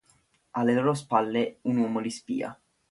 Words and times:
Alle 0.57 0.73
loro 0.73 0.95
spalle, 0.95 1.45
un 1.73 1.77
uomo 1.77 1.99
li 2.07 2.17
spia. 2.19 2.57